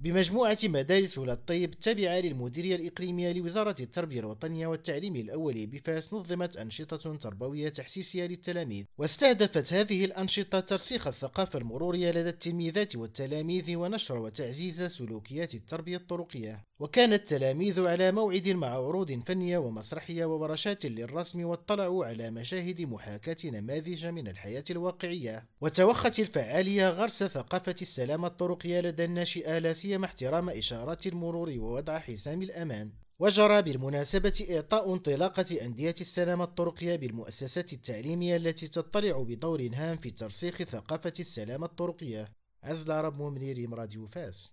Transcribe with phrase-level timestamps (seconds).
[0.00, 7.16] بمجموعة مدارس ولاد الطيب التابعة للمديرية الإقليمية لوزارة التربية الوطنية والتعليم الأولي بفاس نظمت أنشطة
[7.16, 8.84] تربوية تحسيسية للتلاميذ.
[8.98, 16.64] واستهدفت هذه الأنشطة ترسيخ الثقافة المرورية لدى التلميذات والتلاميذ ونشر وتعزيز سلوكيات التربية الطرقية.
[16.80, 24.06] وكان التلاميذ على موعد مع عروض فنية ومسرحية وورشات للرسم واطلعوا على مشاهد محاكاة نماذج
[24.06, 25.46] من الحياة الواقعية.
[25.60, 29.58] وتوخت الفعالية غرس ثقافة السلامة الطرقية لدى الناشئة
[29.88, 32.86] سيما احترام إشارات المرور ووضع حزام الأمان.
[33.18, 40.56] وجرى بالمناسبة إعطاء انطلاقة أندية السلامة الطرقية بالمؤسسات التعليمية التي تطلع بدور هام في ترسيخ
[40.62, 42.32] ثقافة السلامة الطرقية.
[42.62, 44.38] عزل رب منير راديو فاس.